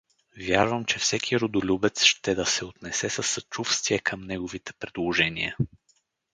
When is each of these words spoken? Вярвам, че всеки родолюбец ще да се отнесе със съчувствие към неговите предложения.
Вярвам, 0.47 0.85
че 0.85 0.99
всеки 0.99 1.39
родолюбец 1.39 2.03
ще 2.03 2.35
да 2.35 2.45
се 2.45 2.65
отнесе 2.65 3.09
със 3.09 3.27
съчувствие 3.27 3.99
към 3.99 4.21
неговите 4.21 4.73
предложения. 4.73 5.55